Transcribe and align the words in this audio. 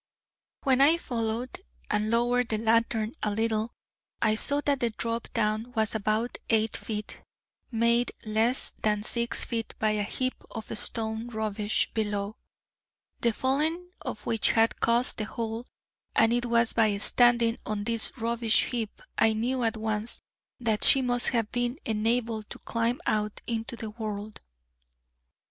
When 0.63 0.81
I 0.81 0.97
followed, 0.97 1.59
and 1.91 2.09
lowered 2.09 2.49
the 2.49 2.57
lantern 2.57 3.13
a 3.21 3.29
little, 3.29 3.71
I 4.19 4.33
saw 4.33 4.59
that 4.61 4.79
the 4.79 4.89
drop 4.89 5.27
down 5.31 5.73
was 5.75 5.93
about 5.93 6.39
eight 6.49 6.75
feet, 6.75 7.21
made 7.69 8.11
less 8.25 8.71
than 8.81 9.03
six 9.03 9.43
feet 9.43 9.75
by 9.77 9.91
a 9.91 10.01
heap 10.01 10.33
of 10.49 10.75
stone 10.75 11.27
rubbish 11.27 11.91
below, 11.93 12.37
the 13.19 13.31
falling 13.31 13.91
of 14.01 14.25
which 14.25 14.49
had 14.53 14.79
caused 14.79 15.17
the 15.19 15.25
hole: 15.25 15.67
and 16.15 16.33
it 16.33 16.47
was 16.47 16.73
by 16.73 16.97
standing 16.97 17.59
on 17.67 17.83
this 17.83 18.17
rubbish 18.17 18.65
heap, 18.71 19.03
I 19.19 19.33
knew 19.33 19.61
at 19.61 19.77
once, 19.77 20.23
that 20.59 20.83
she 20.83 21.03
must 21.03 21.27
have 21.27 21.51
been 21.51 21.77
enabled 21.85 22.49
to 22.49 22.57
climb 22.57 23.01
out 23.05 23.39
into 23.45 23.75
the 23.75 23.91
world. 23.91 24.41